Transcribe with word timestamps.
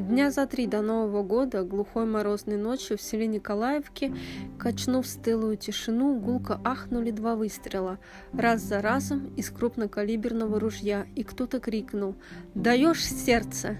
Дня 0.00 0.30
за 0.30 0.46
три 0.46 0.66
до 0.66 0.80
Нового 0.80 1.22
года, 1.22 1.64
глухой 1.64 2.06
морозной 2.06 2.56
ночью 2.56 2.96
в 2.96 3.02
селе 3.02 3.26
Николаевке, 3.26 4.14
качнув 4.58 5.06
стылую 5.06 5.58
тишину, 5.58 6.18
гулко 6.18 6.58
ахнули 6.64 7.10
два 7.10 7.36
выстрела, 7.36 7.98
раз 8.32 8.62
за 8.62 8.80
разом 8.80 9.34
из 9.36 9.50
крупнокалиберного 9.50 10.58
ружья, 10.58 11.06
и 11.14 11.22
кто-то 11.24 11.60
крикнул 11.60 12.14
«Даешь 12.54 13.04
сердце!» 13.04 13.76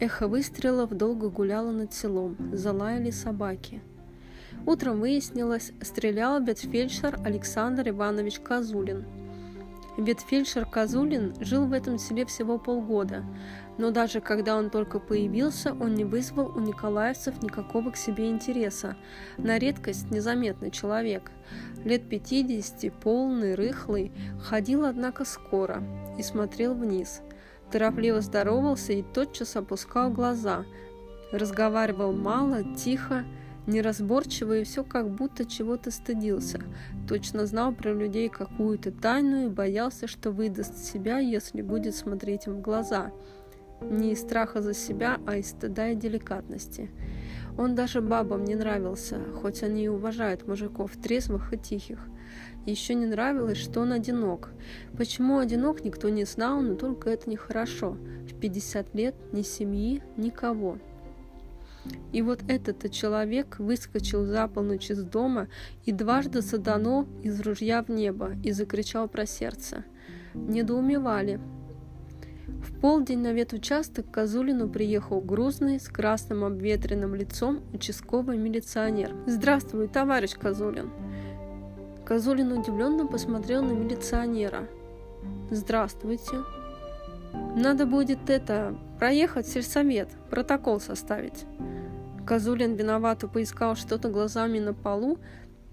Эхо 0.00 0.28
выстрелов 0.28 0.90
долго 0.90 1.30
гуляло 1.30 1.70
над 1.70 1.94
селом, 1.94 2.36
залаяли 2.52 3.10
собаки. 3.10 3.80
Утром 4.66 5.00
выяснилось, 5.00 5.72
стрелял 5.80 6.40
бедфельдшер 6.40 7.20
Александр 7.24 7.88
Иванович 7.88 8.40
Козулин. 8.40 9.06
Бедфельдшер 9.98 10.64
Козулин 10.64 11.34
жил 11.40 11.66
в 11.66 11.72
этом 11.72 11.98
селе 11.98 12.24
всего 12.24 12.56
полгода, 12.56 13.24
но 13.78 13.90
даже 13.90 14.20
когда 14.20 14.56
он 14.56 14.70
только 14.70 15.00
появился, 15.00 15.72
он 15.72 15.94
не 15.94 16.04
вызвал 16.04 16.52
у 16.56 16.60
николаевцев 16.60 17.42
никакого 17.42 17.90
к 17.90 17.96
себе 17.96 18.30
интереса. 18.30 18.96
На 19.38 19.58
редкость 19.58 20.12
незаметный 20.12 20.70
человек. 20.70 21.32
Лет 21.84 22.08
50, 22.08 22.92
полный, 23.00 23.56
рыхлый, 23.56 24.12
ходил, 24.40 24.84
однако, 24.84 25.24
скоро 25.24 25.82
и 26.16 26.22
смотрел 26.22 26.74
вниз. 26.74 27.20
Торопливо 27.72 28.20
здоровался 28.20 28.92
и 28.92 29.02
тотчас 29.02 29.56
опускал 29.56 30.10
глаза. 30.10 30.64
Разговаривал 31.32 32.12
мало, 32.12 32.62
тихо, 32.76 33.24
неразборчиво 33.68 34.58
и 34.58 34.64
все 34.64 34.82
как 34.82 35.10
будто 35.10 35.44
чего-то 35.44 35.90
стыдился. 35.90 36.60
Точно 37.06 37.46
знал 37.46 37.72
про 37.72 37.92
людей 37.92 38.28
какую-то 38.28 38.90
тайну 38.90 39.46
и 39.46 39.48
боялся, 39.48 40.08
что 40.08 40.32
выдаст 40.32 40.76
себя, 40.78 41.18
если 41.18 41.62
будет 41.62 41.94
смотреть 41.94 42.46
им 42.46 42.54
в 42.54 42.60
глаза– 42.60 43.12
не 43.80 44.12
из 44.12 44.20
страха 44.20 44.60
за 44.60 44.74
себя, 44.74 45.18
а 45.26 45.36
из 45.36 45.50
стыда 45.50 45.90
и 45.90 45.94
деликатности. 45.94 46.90
Он 47.56 47.74
даже 47.74 48.00
бабам 48.00 48.44
не 48.44 48.54
нравился, 48.54 49.20
хоть 49.40 49.62
они 49.62 49.84
и 49.84 49.88
уважают 49.88 50.46
мужиков, 50.46 50.96
трезвых 50.96 51.52
и 51.52 51.58
тихих. 51.58 51.98
Еще 52.66 52.94
не 52.94 53.06
нравилось, 53.06 53.58
что 53.58 53.80
он 53.80 53.92
одинок. 53.92 54.50
Почему 54.96 55.38
одинок, 55.38 55.84
никто 55.84 56.08
не 56.08 56.24
знал, 56.24 56.60
но 56.60 56.74
только 56.74 57.10
это 57.10 57.30
нехорошо. 57.30 57.96
В 58.30 58.34
50 58.38 58.94
лет 58.94 59.14
ни 59.32 59.42
семьи, 59.42 60.02
никого. 60.16 60.78
И 62.12 62.22
вот 62.22 62.40
этот-то 62.48 62.88
человек 62.88 63.58
выскочил 63.58 64.24
за 64.24 64.48
полночь 64.48 64.90
из 64.90 65.02
дома 65.02 65.48
и 65.84 65.92
дважды 65.92 66.42
саданул 66.42 67.06
из 67.22 67.40
ружья 67.40 67.82
в 67.82 67.88
небо 67.88 68.32
и 68.42 68.52
закричал 68.52 69.08
про 69.08 69.26
сердце. 69.26 69.84
Недоумевали, 70.34 71.40
в 72.48 72.80
полдень 72.80 73.20
на 73.20 73.32
ветучасток 73.32 74.10
к 74.10 74.14
Козулину 74.14 74.68
приехал 74.68 75.20
грузный, 75.20 75.78
с 75.78 75.88
красным 75.88 76.44
обветренным 76.44 77.14
лицом 77.14 77.60
участковый 77.72 78.36
милиционер. 78.36 79.14
«Здравствуй, 79.26 79.86
товарищ 79.86 80.34
Козулин!» 80.34 80.90
Козулин 82.06 82.52
удивленно 82.52 83.06
посмотрел 83.06 83.62
на 83.62 83.72
милиционера. 83.72 84.66
«Здравствуйте!» 85.50 86.42
«Надо 87.54 87.86
будет 87.86 88.30
это, 88.30 88.74
проехать 88.98 89.46
в 89.46 89.52
сельсовет, 89.52 90.08
протокол 90.30 90.80
составить». 90.80 91.44
Козулин 92.26 92.74
виновато 92.74 93.26
поискал 93.26 93.74
что-то 93.74 94.08
глазами 94.08 94.58
на 94.58 94.74
полу. 94.74 95.18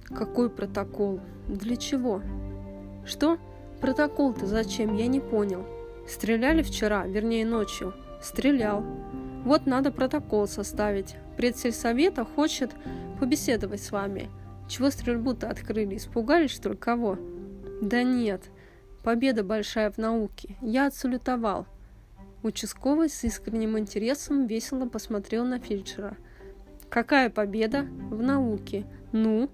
«Какой 0.05 0.49
протокол? 0.49 1.19
Для 1.47 1.75
чего?» 1.75 2.21
«Что? 3.05 3.37
Протокол-то 3.81 4.45
зачем? 4.45 4.95
Я 4.95 5.07
не 5.07 5.19
понял». 5.19 5.65
Стреляли 6.07 6.61
вчера, 6.61 7.05
вернее 7.07 7.45
ночью. 7.45 7.93
Стрелял. 8.21 8.83
Вот 9.43 9.65
надо 9.65 9.91
протокол 9.91 10.47
составить. 10.47 11.15
Предсельсовета 11.37 12.25
хочет 12.25 12.71
побеседовать 13.19 13.81
с 13.83 13.91
вами. 13.91 14.29
Чего 14.67 14.89
стрельбу-то 14.89 15.49
открыли? 15.49 15.97
Испугались, 15.97 16.51
что 16.51 16.69
ли, 16.69 16.77
кого? 16.77 17.17
Да 17.81 18.03
нет. 18.03 18.41
Победа 19.03 19.43
большая 19.43 19.91
в 19.91 19.97
науке. 19.97 20.57
Я 20.61 20.87
отсалютовал. 20.87 21.67
Участковый 22.45 23.09
с 23.09 23.23
искренним 23.23 23.75
интересом 23.75 24.45
весело 24.45 24.87
посмотрел 24.87 25.45
на 25.45 25.57
фельдшера. 25.57 26.15
Какая 26.89 27.31
победа? 27.31 27.87
В 28.11 28.21
науке. 28.21 28.85
Ну? 29.11 29.49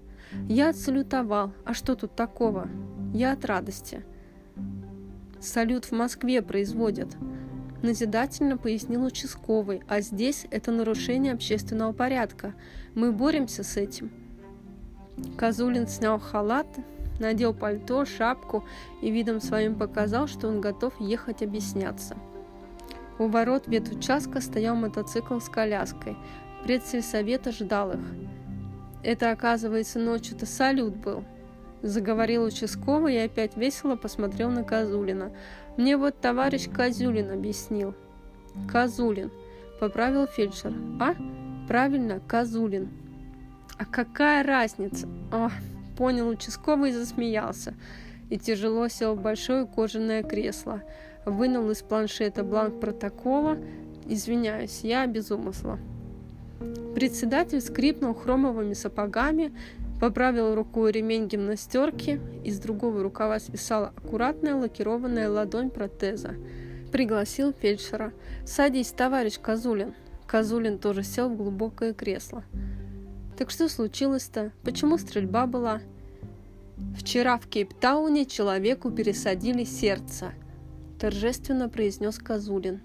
Я 0.46 0.68
отсалютовал. 0.68 1.54
А 1.64 1.72
что 1.72 1.96
тут 1.96 2.14
такого? 2.14 2.68
Я 3.14 3.32
от 3.32 3.46
радости. 3.46 4.04
Салют 5.40 5.86
в 5.86 5.92
Москве 5.92 6.42
производят. 6.42 7.16
Назидательно 7.80 8.58
пояснил 8.58 9.06
участковый, 9.06 9.82
а 9.88 10.02
здесь 10.02 10.46
это 10.50 10.70
нарушение 10.70 11.32
общественного 11.32 11.94
порядка. 11.94 12.52
Мы 12.94 13.10
боремся 13.10 13.64
с 13.64 13.78
этим. 13.78 14.10
Козулин 15.38 15.88
снял 15.88 16.18
халат, 16.18 16.68
надел 17.20 17.54
пальто, 17.54 18.04
шапку 18.04 18.66
и 19.00 19.10
видом 19.10 19.40
своим 19.40 19.76
показал, 19.76 20.26
что 20.26 20.46
он 20.46 20.60
готов 20.60 20.92
ехать 21.00 21.42
объясняться. 21.42 22.18
У 23.18 23.28
ворот 23.28 23.66
ветучастка 23.66 24.40
стоял 24.40 24.74
мотоцикл 24.74 25.38
с 25.38 25.48
коляской. 25.48 26.16
Предсельсовета 26.64 27.52
ждал 27.52 27.92
их. 27.92 28.00
Это, 29.02 29.30
оказывается, 29.30 29.98
ночью-то 29.98 30.46
салют 30.46 30.94
был– 30.96 31.24
Заговорил 31.82 32.44
участковый 32.44 33.16
и 33.16 33.18
опять 33.18 33.56
весело 33.56 33.96
посмотрел 33.96 34.50
на 34.50 34.62
Козулина. 34.62 35.32
Мне 35.76 35.96
вот 35.96 36.20
товарищ 36.20 36.68
Козюлин 36.70 37.32
объяснил. 37.32 37.94
Козулин. 38.70 39.32
Поправил 39.80 40.28
фельдшер. 40.28 40.72
А? 41.00 41.16
Правильно, 41.66 42.20
Козулин. 42.20 42.88
А 43.78 43.84
какая 43.84 44.44
разница? 44.44 45.08
О, 45.32 45.50
понял 45.98 46.28
участковый 46.28 46.90
и 46.90 46.92
засмеялся. 46.92 47.74
И 48.30 48.38
тяжело 48.38 48.86
сел 48.86 49.16
в 49.16 49.20
большое 49.20 49.66
кожаное 49.66 50.22
кресло. 50.22 50.82
Вынул 51.24 51.70
из 51.70 51.82
планшета 51.82 52.44
бланк 52.44 52.80
протокола. 52.80 53.58
Извиняюсь, 54.06 54.80
я 54.82 55.06
без 55.06 55.30
умысла. 55.30 55.78
Председатель 56.94 57.60
скрипнул 57.60 58.14
хромовыми 58.14 58.74
сапогами, 58.74 59.52
Поправил 60.02 60.56
рукой 60.56 60.90
ремень 60.90 61.28
гимнастерки, 61.28 62.20
из 62.42 62.58
другого 62.58 63.04
рукава 63.04 63.38
свисала 63.38 63.92
аккуратная 63.96 64.56
лакированная 64.56 65.30
ладонь 65.30 65.70
протеза. 65.70 66.34
Пригласил 66.90 67.52
фельдшера. 67.52 68.12
«Садись, 68.44 68.90
товарищ 68.90 69.38
Козулин». 69.38 69.94
Козулин 70.26 70.80
тоже 70.80 71.04
сел 71.04 71.28
в 71.28 71.36
глубокое 71.36 71.94
кресло. 71.94 72.42
«Так 73.38 73.52
что 73.52 73.68
случилось-то? 73.68 74.50
Почему 74.64 74.98
стрельба 74.98 75.46
была?» 75.46 75.80
«Вчера 76.98 77.38
в 77.38 77.46
Кейптауне 77.46 78.26
человеку 78.26 78.90
пересадили 78.90 79.62
сердце», 79.62 80.32
торжественно 81.02 81.68
произнес 81.68 82.16
Козулин. 82.16 82.80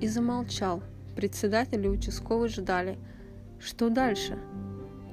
И 0.00 0.08
замолчал. 0.08 0.82
Председатель 1.14 1.86
и 1.86 1.88
участковый 1.88 2.48
ждали. 2.48 2.98
«Что 3.60 3.88
дальше?» 3.88 4.36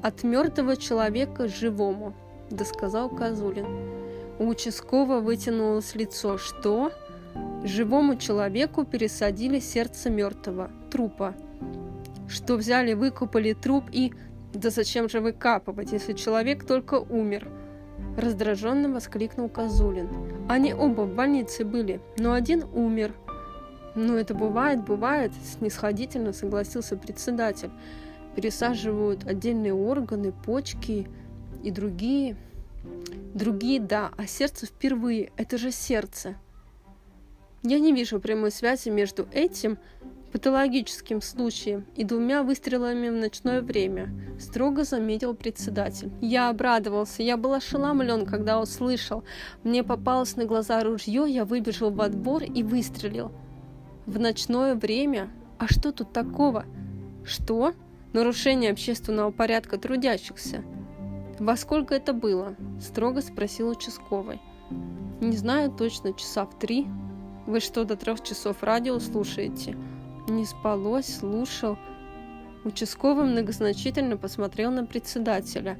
От 0.01 0.23
мертвого 0.23 0.75
человека 0.75 1.47
живому, 1.47 2.15
досказал 2.49 3.07
Козулин. 3.11 3.67
У 4.39 4.47
участкового 4.47 5.19
вытянулось 5.19 5.93
лицо. 5.93 6.39
Что? 6.39 6.91
Живому 7.63 8.15
человеку 8.15 8.83
пересадили 8.83 9.59
сердце 9.59 10.09
мертвого, 10.09 10.71
трупа. 10.89 11.35
Что 12.27 12.55
взяли, 12.55 12.93
выкупали 12.95 13.53
труп 13.53 13.83
и... 13.91 14.11
Да 14.55 14.71
зачем 14.71 15.07
же 15.07 15.19
выкапывать, 15.19 15.91
если 15.91 16.13
человек 16.13 16.65
только 16.65 16.95
умер? 16.95 17.47
Раздраженно 18.17 18.91
воскликнул 18.91 19.49
Козулин. 19.49 20.38
Они 20.49 20.73
оба 20.73 21.03
в 21.03 21.15
больнице 21.15 21.63
были, 21.63 22.01
но 22.17 22.33
один 22.33 22.65
умер. 22.73 23.13
Ну, 23.95 24.15
это 24.15 24.33
бывает, 24.33 24.83
бывает, 24.83 25.31
снисходительно 25.45 26.33
согласился 26.33 26.97
председатель 26.97 27.71
пересаживают 28.35 29.25
отдельные 29.25 29.73
органы, 29.73 30.31
почки 30.31 31.09
и 31.63 31.71
другие. 31.71 32.37
Другие, 33.33 33.79
да, 33.79 34.11
а 34.17 34.27
сердце 34.27 34.65
впервые. 34.65 35.31
Это 35.35 35.57
же 35.57 35.71
сердце. 35.71 36.35
Я 37.63 37.79
не 37.79 37.91
вижу 37.91 38.21
прямой 38.21 38.51
связи 38.51 38.87
между 38.89 39.27
этим 39.33 39.77
патологическим 40.31 41.21
случаем 41.21 41.85
и 41.95 42.03
двумя 42.03 42.43
выстрелами 42.43 43.09
в 43.09 43.13
ночное 43.13 43.61
время, 43.61 44.09
строго 44.39 44.83
заметил 44.83 45.33
председатель. 45.33 46.11
Я 46.21 46.49
обрадовался, 46.49 47.23
я 47.23 47.37
был 47.37 47.53
ошеломлен, 47.53 48.25
когда 48.25 48.59
услышал. 48.59 49.23
Мне 49.63 49.83
попалось 49.83 50.35
на 50.35 50.45
глаза 50.45 50.81
ружье, 50.83 51.25
я 51.27 51.45
выбежал 51.45 51.91
в 51.91 52.01
отбор 52.01 52.43
и 52.43 52.63
выстрелил. 52.63 53.31
В 54.05 54.19
ночное 54.19 54.75
время? 54.75 55.29
А 55.57 55.67
что 55.67 55.91
тут 55.91 56.13
такого? 56.13 56.65
Что? 57.23 57.73
нарушение 58.13 58.71
общественного 58.71 59.31
порядка 59.31 59.77
трудящихся. 59.77 60.63
«Во 61.39 61.55
сколько 61.55 61.95
это 61.95 62.13
было?»– 62.13 62.55
строго 62.81 63.21
спросил 63.21 63.69
участковый. 63.69 64.41
«Не 65.21 65.37
знаю 65.37 65.71
точно, 65.71 66.13
часа 66.13 66.45
в 66.45 66.57
три. 66.59 66.87
Вы 67.45 67.59
что, 67.59 67.85
до 67.85 67.95
трех 67.95 68.21
часов 68.21 68.61
радио 68.61 68.99
слушаете?» 68.99 69.77
Не 70.29 70.45
спалось, 70.45 71.17
слушал. 71.17 71.75
Участковый 72.63 73.25
многозначительно 73.25 74.15
посмотрел 74.15 74.69
на 74.69 74.85
председателя. 74.85 75.75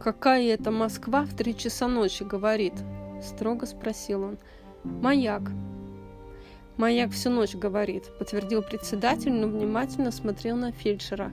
«Какая 0.00 0.54
это 0.54 0.70
Москва 0.70 1.24
в 1.24 1.34
три 1.34 1.54
часа 1.54 1.86
ночи?»— 1.86 2.22
говорит. 2.24 2.72
Строго 3.22 3.66
спросил 3.66 4.22
он. 4.22 4.38
«Маяк». 4.82 5.42
«Маяк 6.78 7.10
всю 7.10 7.28
ночь 7.28 7.54
говорит»,— 7.54 8.04
подтвердил 8.18 8.62
председатель, 8.62 9.32
но 9.32 9.46
внимательно 9.46 10.10
смотрел 10.10 10.56
на 10.56 10.72
фельдшера. 10.72 11.30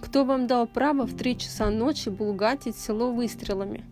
«Кто 0.00 0.24
вам 0.24 0.46
дал 0.46 0.66
право 0.66 1.06
в 1.06 1.14
три 1.14 1.36
часа 1.36 1.68
ночи 1.68 2.08
булгатить 2.08 2.76
село 2.76 3.12
выстрелами?» 3.12 3.84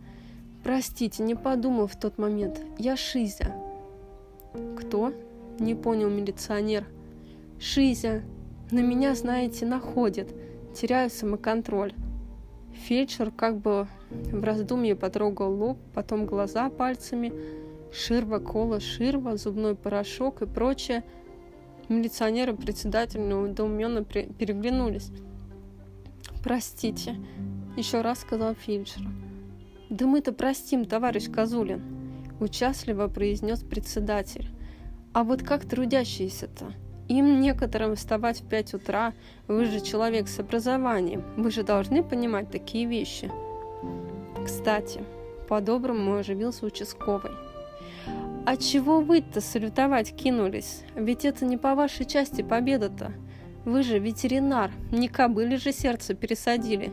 «Простите, 0.64 1.22
не 1.22 1.34
подумал 1.34 1.86
в 1.86 1.96
тот 1.96 2.16
момент. 2.16 2.60
Я 2.78 2.96
Шизя». 2.96 3.54
«Кто?»— 4.78 5.12
не 5.58 5.74
понял 5.74 6.08
милиционер. 6.08 6.86
«Шизя. 7.60 8.22
На 8.70 8.80
меня, 8.80 9.14
знаете, 9.14 9.66
находит. 9.66 10.34
Теряю 10.74 11.10
самоконтроль». 11.10 11.92
Фельдшер 12.72 13.30
как 13.30 13.58
бы 13.58 13.86
в 14.10 14.42
раздумье 14.42 14.96
потрогал 14.96 15.52
лоб, 15.52 15.78
потом 15.92 16.24
глаза 16.24 16.70
пальцами. 16.70 17.34
Ширва, 17.92 18.38
кола, 18.38 18.80
ширва, 18.80 19.36
зубной 19.36 19.74
порошок 19.74 20.40
и 20.40 20.46
прочее. 20.46 21.04
Милиционеры 21.90 22.56
председательно 22.56 23.42
удоуменно 23.42 24.04
переглянулись. 24.04 25.10
«Простите»,— 26.42 27.16
еще 27.76 28.00
раз 28.00 28.20
сказал 28.20 28.54
фельдшер. 28.54 29.02
«Да 29.90 30.06
мы-то 30.06 30.32
простим, 30.32 30.86
товарищ 30.86 31.30
Козулин»,— 31.30 31.82
участливо 32.40 33.08
произнес 33.08 33.62
председатель. 33.62 34.48
«А 35.12 35.24
вот 35.24 35.42
как 35.42 35.68
трудящиеся-то? 35.68 36.72
Им 37.10 37.40
некоторым 37.40 37.96
вставать 37.96 38.40
в 38.40 38.48
пять 38.48 38.72
утра. 38.72 39.14
Вы 39.48 39.64
же 39.64 39.80
человек 39.80 40.28
с 40.28 40.38
образованием. 40.38 41.24
Вы 41.36 41.50
же 41.50 41.64
должны 41.64 42.04
понимать 42.04 42.52
такие 42.52 42.86
вещи. 42.86 43.32
Кстати, 44.44 45.02
по-доброму 45.48 46.14
оживился 46.14 46.66
участковый. 46.66 47.32
А 48.46 48.56
чего 48.56 49.00
вы-то 49.00 49.40
салютовать 49.40 50.14
кинулись? 50.14 50.84
Ведь 50.94 51.24
это 51.24 51.44
не 51.44 51.56
по 51.56 51.74
вашей 51.74 52.06
части 52.06 52.42
победа-то. 52.42 53.12
Вы 53.64 53.82
же 53.82 53.98
ветеринар, 53.98 54.70
не 54.92 55.08
кобыли 55.08 55.56
же 55.56 55.72
сердце 55.72 56.14
пересадили. 56.14 56.92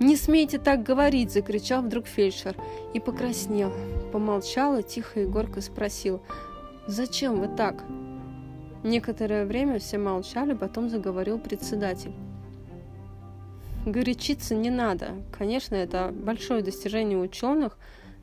«Не 0.00 0.16
смейте 0.16 0.58
так 0.58 0.82
говорить!»– 0.82 1.32
закричал 1.32 1.82
вдруг 1.82 2.06
фельдшер 2.06 2.56
и 2.94 3.00
покраснел. 3.00 3.70
Помолчал 4.12 4.78
и 4.78 4.82
тихо 4.82 5.20
и 5.20 5.26
горько 5.26 5.60
спросил. 5.60 6.22
«Зачем 6.86 7.38
вы 7.38 7.48
так?» 7.48 7.84
Некоторое 8.82 9.44
время 9.44 9.78
все 9.78 9.98
молчали, 9.98 10.54
потом 10.54 10.88
заговорил 10.88 11.38
председатель. 11.38 12.12
Горячиться 13.84 14.54
не 14.54 14.70
надо. 14.70 15.12
Конечно, 15.36 15.74
это 15.74 16.12
большое 16.14 16.62
достижение 16.62 17.18
ученых. 17.18 17.78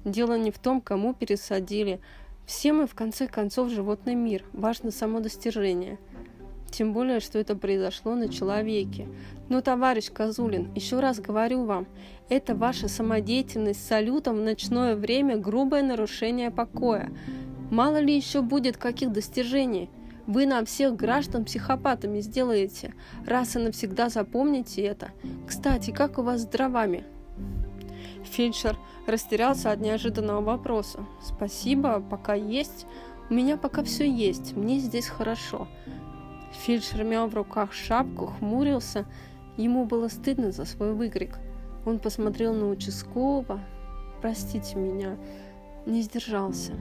Дело 0.06 0.38
не 0.38 0.52
в 0.52 0.60
том, 0.60 0.82
кому 0.82 1.14
пересадили. 1.14 2.00
Все 2.46 2.74
мы, 2.74 2.88
в 2.88 2.96
конце 2.96 3.28
концов, 3.28 3.70
животный 3.70 4.16
мир. 4.16 4.44
Важно 4.54 4.92
само 4.92 5.20
достижение. 5.20 6.00
Тем 6.70 6.94
более, 6.94 7.20
что 7.20 7.40
это 7.40 7.56
произошло 7.56 8.16
на 8.16 8.30
человеке. 8.30 9.08
Но, 9.50 9.62
товарищ 9.62 10.12
Козулин, 10.12 10.72
еще 10.76 11.00
раз 11.00 11.20
говорю 11.20 11.66
вам, 11.66 11.88
это 12.30 12.56
ваша 12.56 12.88
самодеятельность 12.88 13.84
с 13.84 13.88
салютом 13.88 14.38
в 14.38 14.42
ночное 14.44 14.96
время 14.96 15.38
грубое 15.38 15.82
нарушение 15.82 16.52
покоя. 16.52 17.12
Мало 17.72 18.00
ли 18.00 18.16
еще 18.16 18.42
будет 18.42 18.78
каких 18.78 19.12
достижений. 19.12 19.90
Вы 20.28 20.46
нам 20.46 20.66
всех 20.66 20.96
граждан 20.98 21.46
психопатами 21.46 22.20
сделаете. 22.20 22.94
Раз 23.26 23.56
и 23.56 23.60
навсегда 23.60 24.10
запомните 24.10 24.82
это. 24.82 25.12
Кстати, 25.48 25.92
как 25.92 26.18
у 26.18 26.22
вас 26.22 26.42
с 26.42 26.46
дровами? 26.46 27.06
Фельдшер 28.26 28.78
растерялся 29.08 29.72
от 29.72 29.80
неожиданного 29.80 30.42
вопроса. 30.42 31.06
Спасибо, 31.24 32.02
пока 32.02 32.34
есть. 32.34 32.86
У 33.30 33.34
меня 33.34 33.56
пока 33.56 33.84
все 33.84 34.10
есть. 34.10 34.56
Мне 34.56 34.80
здесь 34.80 35.08
хорошо. 35.08 35.70
Фельдшер 36.66 37.06
мял 37.06 37.28
в 37.28 37.36
руках 37.36 37.72
шапку, 37.72 38.28
хмурился. 38.28 39.06
Ему 39.56 39.86
было 39.86 40.10
стыдно 40.10 40.52
за 40.52 40.66
свой 40.66 40.94
выкрик. 40.94 41.40
Он 41.86 42.00
посмотрел 42.00 42.54
на 42.54 42.68
участкового. 42.68 43.62
«Простите 44.22 44.76
меня, 44.76 45.16
не 45.86 46.02
сдержался». 46.02 46.74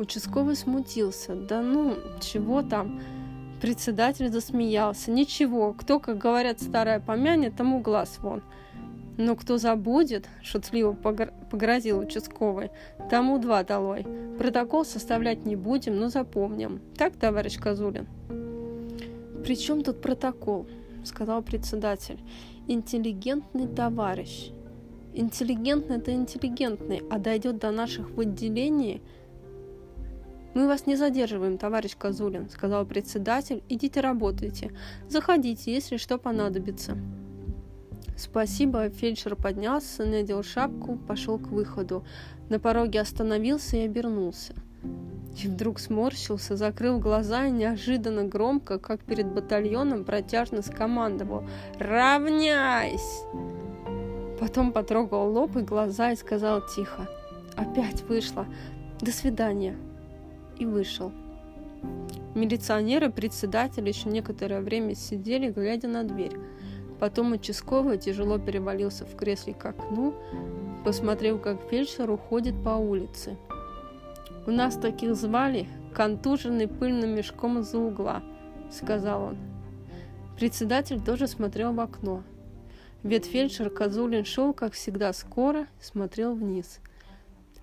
Участковый 0.00 0.56
смутился. 0.56 1.34
Да 1.34 1.60
ну, 1.60 1.94
чего 2.22 2.62
там? 2.62 3.02
Председатель 3.60 4.30
засмеялся. 4.30 5.10
Ничего, 5.10 5.74
кто, 5.74 6.00
как 6.00 6.16
говорят, 6.16 6.62
старая 6.62 7.00
помянет, 7.00 7.54
тому 7.54 7.80
глаз 7.80 8.18
вон. 8.22 8.42
Но 9.18 9.36
кто 9.36 9.58
забудет, 9.58 10.26
шутливо 10.42 10.92
погрозил 10.92 11.98
участковый, 11.98 12.70
тому 13.10 13.38
два 13.38 13.62
долой. 13.62 14.06
Протокол 14.38 14.86
составлять 14.86 15.44
не 15.44 15.54
будем, 15.54 15.98
но 15.98 16.08
запомним. 16.08 16.80
Так, 16.96 17.16
товарищ 17.16 17.58
Козулин? 17.58 18.08
При 19.44 19.54
чем 19.54 19.82
тут 19.82 20.00
протокол? 20.00 20.66
Сказал 21.04 21.42
председатель. 21.42 22.20
Интеллигентный 22.68 23.68
товарищ. 23.68 24.50
Интеллигентный 25.12 25.96
это 25.96 26.14
интеллигентный, 26.14 27.02
а 27.10 27.18
дойдет 27.18 27.58
до 27.58 27.70
наших 27.70 28.08
в 28.08 28.20
отделении– 28.20 29.02
«Мы 30.54 30.66
вас 30.66 30.86
не 30.86 30.96
задерживаем, 30.96 31.58
товарищ 31.58 31.96
Козулин»,— 31.96 32.50
сказал 32.50 32.84
председатель. 32.84 33.62
«Идите 33.68 34.00
работайте. 34.00 34.72
Заходите, 35.08 35.72
если 35.72 35.96
что 35.96 36.18
понадобится». 36.18 36.96
Спасибо, 38.16 38.90
фельдшер 38.90 39.34
поднялся, 39.34 40.04
надел 40.04 40.42
шапку, 40.42 40.96
пошел 40.96 41.38
к 41.38 41.46
выходу. 41.46 42.04
На 42.50 42.58
пороге 42.58 43.00
остановился 43.00 43.78
и 43.78 43.86
обернулся. 43.86 44.52
И 45.42 45.48
вдруг 45.48 45.78
сморщился, 45.78 46.56
закрыл 46.56 46.98
глаза 46.98 47.46
и 47.46 47.50
неожиданно 47.50 48.24
громко, 48.24 48.78
как 48.78 49.00
перед 49.00 49.26
батальоном, 49.26 50.04
протяжно 50.04 50.60
скомандовал 50.60 51.44
«Равняйсь!». 51.78 53.22
Потом 54.38 54.72
потрогал 54.72 55.32
лоб 55.32 55.56
и 55.56 55.60
глаза 55.60 56.12
и 56.12 56.16
сказал 56.16 56.60
тихо 56.66 57.08
«Опять 57.56 58.02
вышла. 58.02 58.46
До 59.00 59.12
свидания» 59.12 59.76
и 60.60 60.66
вышел. 60.66 61.12
Милиционеры 62.34 63.10
председатель 63.10 63.88
еще 63.88 64.08
некоторое 64.08 64.60
время 64.60 64.94
сидели, 64.94 65.50
глядя 65.50 65.88
на 65.88 66.04
дверь. 66.04 66.36
Потом 67.00 67.32
участковый 67.32 67.98
тяжело 67.98 68.38
перевалился 68.38 69.04
в 69.04 69.16
кресле 69.16 69.54
к 69.54 69.64
окну, 69.64 70.14
посмотрел, 70.84 71.38
как 71.38 71.62
фельдшер 71.68 72.10
уходит 72.10 72.62
по 72.62 72.70
улице. 72.70 73.36
«У 74.46 74.50
нас 74.50 74.76
таких 74.76 75.16
звали, 75.16 75.66
контуженный 75.94 76.68
пыльным 76.68 77.14
мешком 77.16 77.60
из-за 77.60 77.78
угла»,— 77.78 78.22
сказал 78.70 79.22
он. 79.22 79.38
Председатель 80.36 81.00
тоже 81.00 81.26
смотрел 81.26 81.72
в 81.72 81.80
окно. 81.80 82.22
Ветфельдшер 83.02 83.70
Козулин 83.70 84.24
шел, 84.24 84.52
как 84.52 84.74
всегда, 84.74 85.12
скоро, 85.12 85.66
смотрел 85.80 86.34
вниз— 86.34 86.80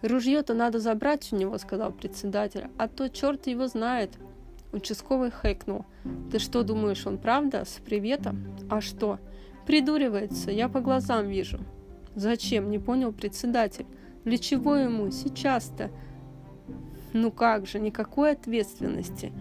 «Ружье-то 0.02 0.54
надо 0.54 0.80
забрать 0.80 1.32
у 1.32 1.36
него»,— 1.36 1.58
сказал 1.60 1.92
председатель, 1.92 2.68
«а 2.78 2.88
то 2.88 3.10
черт 3.10 3.48
его 3.48 3.68
знает». 3.68 4.12
Участковый 4.72 5.32
хэкнул. 5.32 5.86
«Ты 6.32 6.40
что 6.40 6.64
думаешь, 6.64 7.08
он 7.08 7.18
правда? 7.18 7.64
С 7.66 7.80
приветом?» 7.84 8.56
«А 8.70 8.82
что?» 8.82 9.20
«Придуривается, 9.66 10.52
я 10.52 10.70
по 10.70 10.82
глазам 10.82 11.28
вижу». 11.28 11.60
«Зачем?»— 12.16 12.70
не 12.72 12.80
понял 12.80 13.12
председатель. 13.12 13.86
«Для 14.24 14.38
чего 14.38 14.76
ему? 14.76 15.10
Сейчас-то?» 15.12 15.90
«Ну 17.14 17.32
как 17.32 17.66
же, 17.66 17.80
никакой 17.80 18.32
ответственности». 18.32 19.32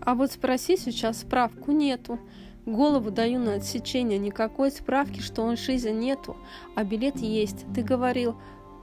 «А 0.00 0.14
вот 0.14 0.32
спроси 0.32 0.76
сейчас, 0.76 1.20
справку 1.20 1.72
нету». 1.72 2.18
Голову 2.64 3.10
даю 3.10 3.40
на 3.40 3.54
отсечение, 3.54 4.18
никакой 4.18 4.70
справки, 4.70 5.20
что 5.20 5.42
он 5.42 5.56
Шиза 5.56 5.90
нету, 5.90 6.36
а 6.76 6.84
билет 6.84 7.16
есть. 7.16 7.64
Ты 7.74 7.82
говорил, 7.82 8.36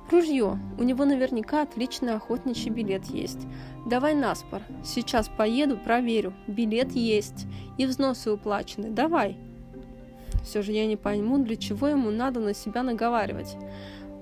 Ружье. 0.10 0.60
У 0.78 0.84
него 0.84 1.06
наверняка 1.06 1.62
отличный 1.62 2.16
охотничий 2.16 2.70
билет 2.70 3.06
есть. 3.06 3.40
Давай 3.86 4.16
наспор. 4.16 4.62
Сейчас 4.84 5.30
поеду, 5.30 5.78
проверю. 5.78 6.34
Билет 6.48 6.92
есть. 6.94 7.46
И 7.78 7.86
взносы 7.86 8.32
уплачены. 8.32 8.90
Давай. 8.90 9.38
Все 10.44 10.62
же 10.62 10.72
я 10.72 10.86
не 10.86 10.96
пойму, 10.96 11.38
для 11.38 11.56
чего 11.56 11.88
ему 11.88 12.12
надо 12.12 12.40
на 12.40 12.54
себя 12.54 12.82
наговаривать. 12.84 13.56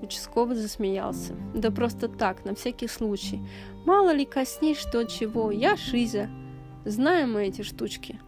Участковый 0.02 0.56
засмеялся. 0.56 1.34
Да 1.54 1.70
просто 1.70 2.08
так, 2.08 2.44
на 2.44 2.54
всякий 2.54 2.88
случай. 2.88 3.40
Мало 3.84 4.12
ли 4.12 4.24
коснись 4.24 4.78
что 4.78 5.04
чего. 5.04 5.50
Я 5.50 5.76
Шизя. 5.76 6.28
Знаем 6.84 7.32
мы 7.32 7.46
эти 7.46 7.62
штучки. 7.62 8.20